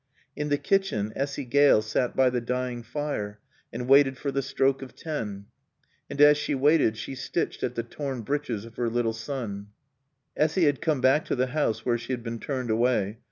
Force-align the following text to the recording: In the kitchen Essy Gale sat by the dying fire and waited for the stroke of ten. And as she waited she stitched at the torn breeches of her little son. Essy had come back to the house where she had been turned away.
In 0.35 0.49
the 0.49 0.57
kitchen 0.57 1.13
Essy 1.15 1.45
Gale 1.45 1.83
sat 1.83 2.15
by 2.15 2.31
the 2.31 2.41
dying 2.41 2.81
fire 2.81 3.39
and 3.71 3.87
waited 3.87 4.17
for 4.17 4.31
the 4.31 4.41
stroke 4.41 4.81
of 4.81 4.95
ten. 4.95 5.45
And 6.09 6.19
as 6.19 6.37
she 6.37 6.55
waited 6.55 6.97
she 6.97 7.13
stitched 7.13 7.61
at 7.61 7.75
the 7.75 7.83
torn 7.83 8.23
breeches 8.23 8.65
of 8.65 8.77
her 8.77 8.89
little 8.89 9.13
son. 9.13 9.67
Essy 10.35 10.63
had 10.63 10.81
come 10.81 11.01
back 11.01 11.25
to 11.25 11.35
the 11.35 11.51
house 11.53 11.85
where 11.85 11.99
she 11.99 12.13
had 12.13 12.23
been 12.23 12.39
turned 12.39 12.71
away. 12.71 13.19